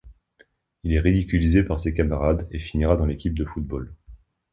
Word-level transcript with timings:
Il 0.83 0.93
est 0.95 0.99
ridiculisé 0.99 1.61
par 1.61 1.79
ses 1.79 1.93
camarades, 1.93 2.47
et 2.49 2.57
finira 2.57 2.95
dans 2.95 3.05
l'équipe 3.05 3.37
de 3.37 3.45
football. 3.45 3.93